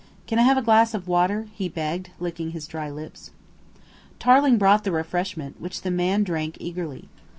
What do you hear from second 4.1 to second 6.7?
Tarling brought the refreshment, which the man drank